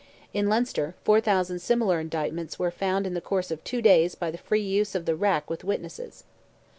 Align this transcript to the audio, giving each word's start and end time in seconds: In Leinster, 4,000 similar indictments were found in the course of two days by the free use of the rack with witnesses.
In 0.33 0.49
Leinster, 0.49 0.95
4,000 1.03 1.59
similar 1.59 1.99
indictments 1.99 2.57
were 2.57 2.71
found 2.71 3.05
in 3.05 3.13
the 3.13 3.21
course 3.21 3.51
of 3.51 3.63
two 3.63 3.83
days 3.83 4.15
by 4.15 4.31
the 4.31 4.39
free 4.39 4.63
use 4.63 4.95
of 4.95 5.05
the 5.05 5.15
rack 5.15 5.47
with 5.47 5.63
witnesses. 5.63 6.23